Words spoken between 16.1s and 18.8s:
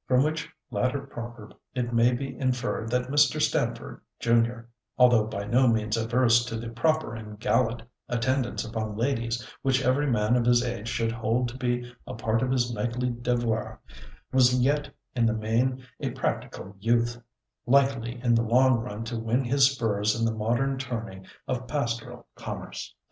practical youth, likely in the long